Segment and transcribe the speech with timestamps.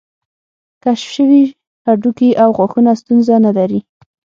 [0.83, 1.43] کشف شوي
[1.85, 3.81] هډوکي او غاښونه ستونزه نه لرله.